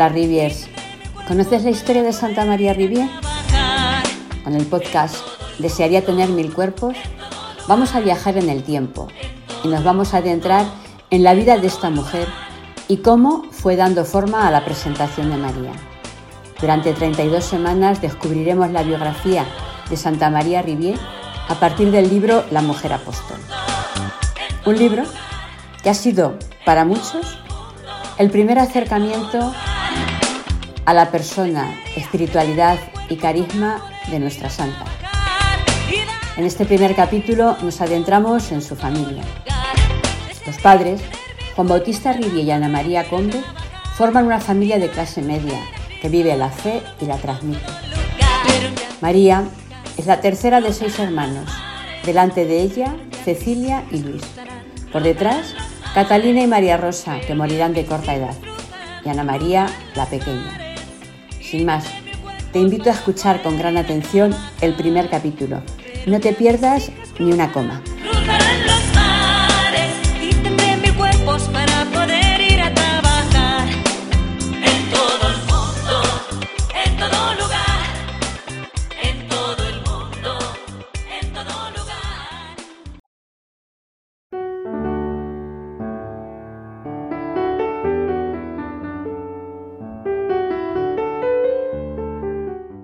[0.00, 0.66] Hola Riviers.
[1.28, 3.06] ¿Conoces la historia de Santa María Rivier?
[4.42, 5.14] Con el podcast
[5.58, 6.96] Desearía tener mil cuerpos,
[7.68, 9.08] vamos a viajar en el tiempo
[9.62, 10.64] y nos vamos a adentrar
[11.10, 12.26] en la vida de esta mujer
[12.88, 15.72] y cómo fue dando forma a la presentación de María.
[16.62, 19.44] Durante 32 semanas descubriremos la biografía
[19.90, 20.98] de Santa María Rivier
[21.46, 23.36] a partir del libro La mujer apóstol.
[24.64, 25.02] Un libro
[25.82, 27.38] que ha sido para muchos
[28.16, 29.52] el primer acercamiento
[30.90, 32.76] a la persona, espiritualidad
[33.08, 34.86] y carisma de nuestra santa.
[36.36, 39.22] En este primer capítulo nos adentramos en su familia.
[40.44, 41.00] Los padres,
[41.54, 43.40] Juan Bautista Rivier y Ana María Conde,
[43.94, 45.60] forman una familia de clase media
[46.02, 47.70] que vive la fe y la transmite.
[49.00, 49.44] María
[49.96, 51.48] es la tercera de seis hermanos.
[52.04, 54.24] Delante de ella, Cecilia y Luis.
[54.92, 55.54] Por detrás,
[55.94, 58.34] Catalina y María Rosa, que morirán de corta edad,
[59.04, 60.69] y Ana María, la pequeña.
[61.50, 61.84] Sin más,
[62.52, 65.60] te invito a escuchar con gran atención el primer capítulo.
[66.06, 67.82] No te pierdas ni una coma.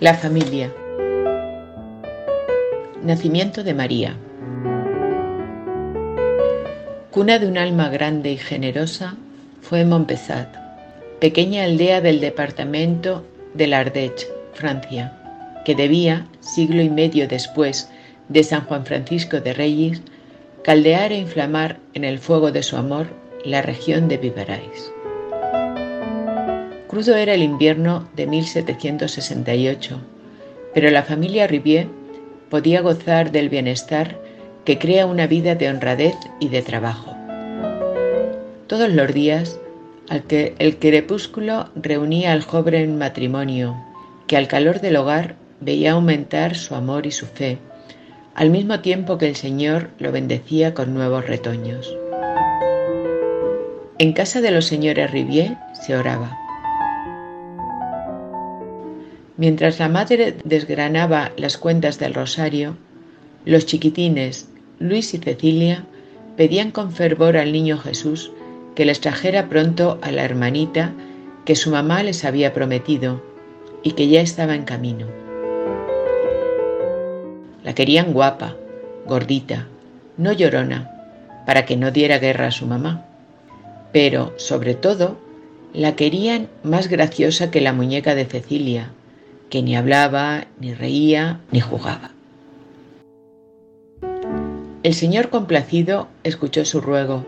[0.00, 0.72] La familia.
[3.02, 4.16] Nacimiento de María.
[7.10, 9.16] Cuna de un alma grande y generosa
[9.60, 10.56] fue Montpezat,
[11.20, 15.12] pequeña aldea del departamento de Ardèche, Francia,
[15.66, 17.90] que debía, siglo y medio después
[18.30, 20.00] de San Juan Francisco de Reyes,
[20.64, 23.08] caldear e inflamar en el fuego de su amor
[23.44, 24.92] la región de Vivarais.
[26.90, 30.00] Crudo era el invierno de 1768,
[30.74, 31.86] pero la familia Rivier
[32.48, 34.18] podía gozar del bienestar
[34.64, 37.14] que crea una vida de honradez y de trabajo.
[38.66, 39.60] Todos los días,
[40.08, 43.76] al que el crepúsculo reunía al joven matrimonio,
[44.26, 47.58] que al calor del hogar veía aumentar su amor y su fe,
[48.34, 51.96] al mismo tiempo que el Señor lo bendecía con nuevos retoños.
[53.98, 56.39] En casa de los señores Rivier se oraba.
[59.40, 62.76] Mientras la madre desgranaba las cuentas del rosario,
[63.46, 65.86] los chiquitines, Luis y Cecilia,
[66.36, 68.32] pedían con fervor al niño Jesús
[68.74, 70.92] que les trajera pronto a la hermanita
[71.46, 73.22] que su mamá les había prometido
[73.82, 75.06] y que ya estaba en camino.
[77.64, 78.56] La querían guapa,
[79.06, 79.68] gordita,
[80.18, 80.90] no llorona,
[81.46, 83.06] para que no diera guerra a su mamá.
[83.90, 85.16] Pero, sobre todo,
[85.72, 88.90] la querían más graciosa que la muñeca de Cecilia,
[89.50, 92.12] que ni hablaba, ni reía, ni jugaba.
[94.82, 97.26] El Señor complacido escuchó su ruego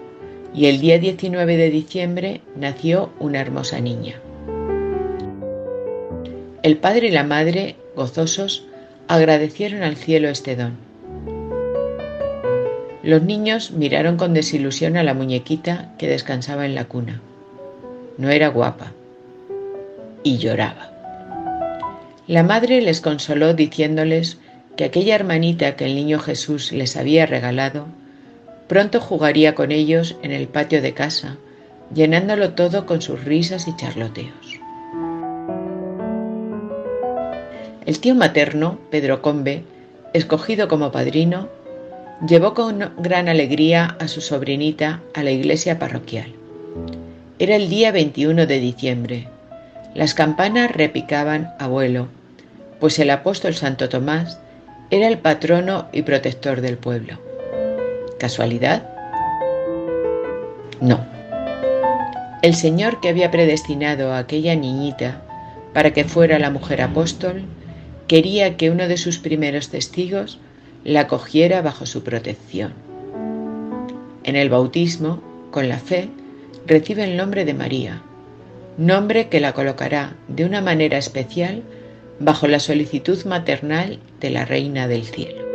[0.54, 4.14] y el día 19 de diciembre nació una hermosa niña.
[6.62, 8.64] El padre y la madre, gozosos,
[9.08, 10.76] agradecieron al cielo este don.
[13.02, 17.20] Los niños miraron con desilusión a la muñequita que descansaba en la cuna.
[18.16, 18.92] No era guapa
[20.22, 20.91] y lloraba.
[22.32, 24.38] La madre les consoló diciéndoles
[24.74, 27.88] que aquella hermanita que el niño Jesús les había regalado
[28.68, 31.36] pronto jugaría con ellos en el patio de casa,
[31.94, 34.60] llenándolo todo con sus risas y charloteos.
[37.84, 39.64] El tío materno, Pedro Combe,
[40.14, 41.50] escogido como padrino,
[42.26, 46.32] llevó con gran alegría a su sobrinita a la iglesia parroquial.
[47.38, 49.28] Era el día 21 de diciembre,
[49.94, 52.08] las campanas repicaban a vuelo,
[52.82, 54.40] pues el apóstol Santo Tomás
[54.90, 57.16] era el patrono y protector del pueblo.
[58.18, 58.90] ¿Casualidad?
[60.80, 61.06] No.
[62.42, 65.22] El Señor que había predestinado a aquella niñita
[65.72, 67.44] para que fuera la mujer apóstol,
[68.08, 70.40] quería que uno de sus primeros testigos
[70.82, 72.72] la cogiera bajo su protección.
[74.24, 76.08] En el bautismo, con la fe,
[76.66, 78.02] recibe el nombre de María,
[78.76, 81.62] nombre que la colocará de una manera especial
[82.22, 85.51] bajo la solicitud maternal de la Reina del Cielo.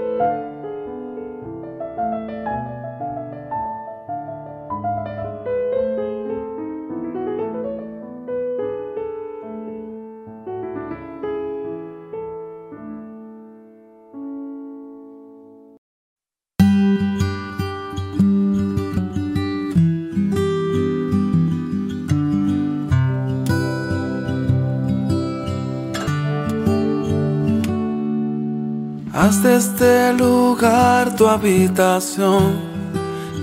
[29.27, 32.61] De este lugar tu habitación,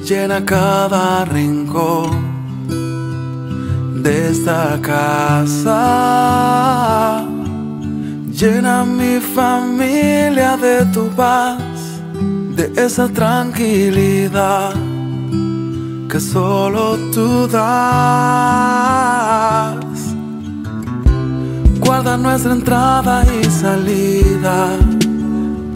[0.03, 2.11] llena cada rincón
[4.03, 5.67] de esta casa.
[8.33, 11.61] Llena mi familia de tu paz,
[12.57, 14.73] de esa tranquilidad
[16.09, 17.75] que solo tú das.
[21.79, 24.79] Guarda nuestra entrada y salida,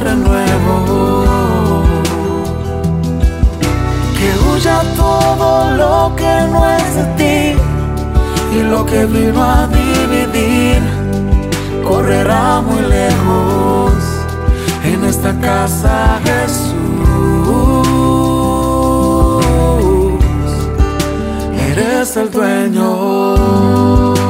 [0.00, 1.24] renuevo.
[4.18, 7.38] Que huya todo lo que no es de ti
[8.56, 10.82] y lo que vino a dividir
[11.84, 13.94] correrá muy lejos
[14.84, 16.74] en esta casa Jesús.
[21.70, 24.29] Eres el dueño.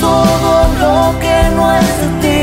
[0.00, 2.42] Todo lo que no es de ti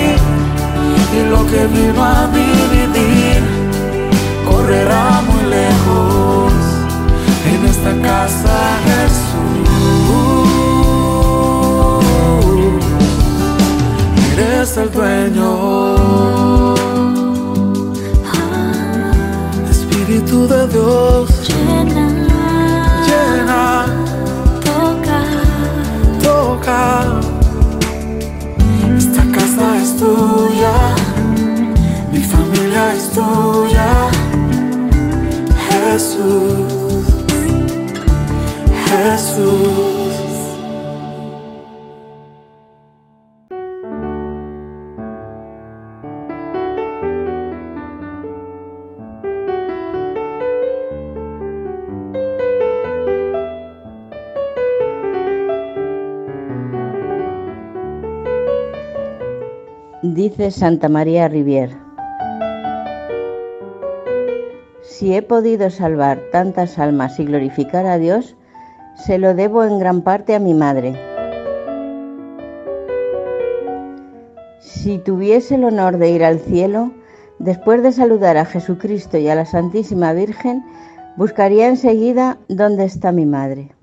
[1.17, 3.41] y lo que vino a dividir
[4.45, 6.53] correrá muy lejos
[7.51, 9.27] en esta casa Jesús.
[14.37, 15.76] Eres el dueño.
[60.01, 61.86] Dice Santa María Rivier,
[64.97, 68.35] si he podido salvar tantas almas y glorificar a Dios,
[68.95, 70.95] se lo debo en gran parte a mi madre.
[74.59, 76.91] Si tuviese el honor de ir al cielo,
[77.37, 80.65] después de saludar a Jesucristo y a la Santísima Virgen,
[81.15, 83.76] buscaría enseguida dónde está mi madre.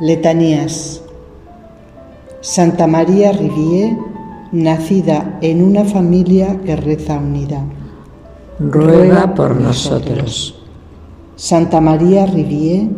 [0.00, 1.02] Letanías.
[2.40, 3.96] Santa María Rivier,
[4.52, 7.64] nacida en una familia que reza unida.
[8.60, 10.62] Ruega por nosotros.
[11.34, 12.88] Santa María Rivier,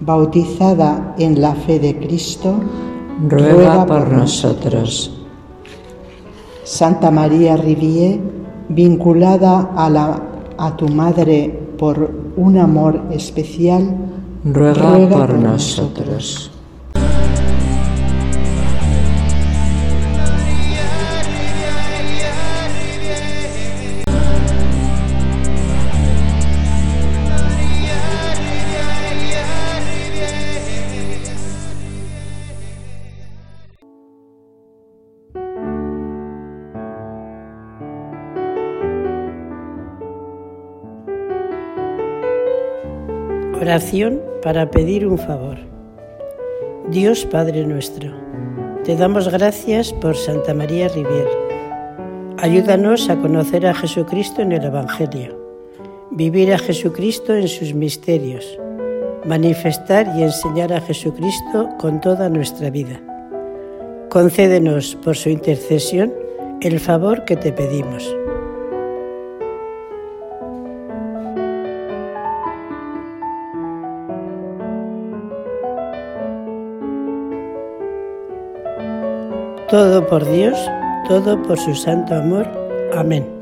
[0.00, 2.54] bautizada en la fe de Cristo,
[3.28, 5.24] Ruega por nosotros.
[6.62, 8.20] Santa María Rivier,
[8.68, 10.22] vinculada a, la,
[10.58, 11.48] a tu madre
[11.78, 13.96] por un amor especial,
[14.48, 16.55] Ruega por nosotros.
[43.66, 45.56] Oración para pedir un favor.
[46.88, 48.12] Dios Padre nuestro,
[48.84, 51.26] te damos gracias por Santa María Rivier.
[52.38, 55.36] Ayúdanos a conocer a Jesucristo en el Evangelio,
[56.12, 58.56] vivir a Jesucristo en sus misterios,
[59.24, 63.00] manifestar y enseñar a Jesucristo con toda nuestra vida.
[64.10, 66.14] Concédenos por su intercesión
[66.60, 68.16] el favor que te pedimos.
[79.68, 80.56] Todo por Dios,
[81.08, 82.46] todo por su santo amor.
[82.94, 83.35] Amén.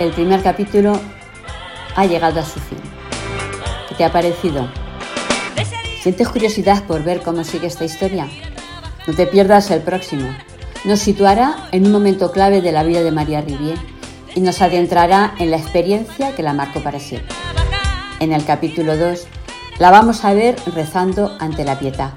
[0.00, 0.98] El primer capítulo
[1.94, 2.78] ha llegado a su fin.
[3.88, 4.66] ¿Qué te ha parecido?
[6.02, 8.26] ¿Sientes curiosidad por ver cómo sigue esta historia?
[9.06, 10.34] No te pierdas el próximo.
[10.84, 13.76] Nos situará en un momento clave de la vida de María Rivier
[14.34, 17.36] y nos adentrará en la experiencia que la marcó para siempre.
[18.20, 19.26] En el capítulo 2
[19.78, 22.12] la vamos a ver rezando ante la pietad.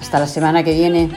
[0.00, 1.10] Hasta la semana que viene.